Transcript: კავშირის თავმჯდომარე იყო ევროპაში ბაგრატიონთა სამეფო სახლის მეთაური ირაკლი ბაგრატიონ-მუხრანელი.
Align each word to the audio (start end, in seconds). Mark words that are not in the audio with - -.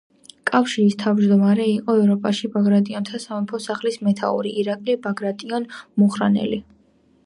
კავშირის 0.51 0.95
თავმჯდომარე 1.03 1.67
იყო 1.73 1.95
ევროპაში 2.05 2.51
ბაგრატიონთა 2.57 3.23
სამეფო 3.27 3.63
სახლის 3.69 4.03
მეთაური 4.09 4.57
ირაკლი 4.65 5.01
ბაგრატიონ-მუხრანელი. 5.09 6.65